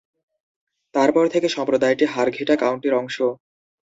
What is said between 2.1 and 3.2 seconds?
হারঘিটা কাউন্টির অংশ।